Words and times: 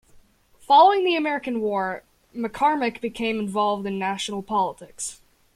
Following 0.61 1.05
the 1.05 1.15
American 1.15 1.61
war 1.61 2.01
Macarmick 2.33 3.01
became 3.01 3.39
involved 3.39 3.85
in 3.85 3.99
national 3.99 4.41
politics. 4.41 5.21